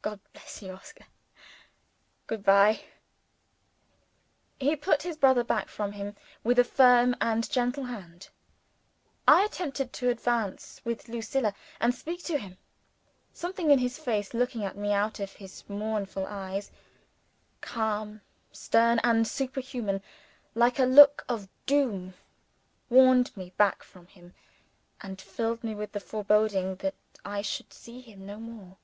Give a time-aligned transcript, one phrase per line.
[0.00, 1.04] God bless you, Oscar.
[2.26, 2.80] Good bye."
[4.58, 8.30] He put his brother back from him with a firm and gentle hand.
[9.26, 12.56] I attempted to advance with Lucilla, and speak to him.
[13.34, 16.70] Something in his face looking at me out of his mournful eyes,
[17.60, 20.00] calm, stern, and superhuman,
[20.54, 22.14] like a look of doom
[22.88, 24.32] warned me back from him,
[25.02, 26.94] and filled me with the foreboding that
[27.26, 28.78] I should see him no more.